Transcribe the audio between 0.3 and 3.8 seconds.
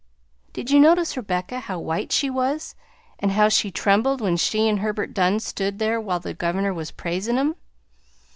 "Did you notice Rebecca, how white she was, and how she